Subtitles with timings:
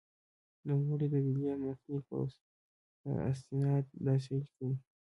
[0.67, 2.17] نوموړی د ویلیام مکنیل په
[3.31, 4.69] استناد داسې لیکي.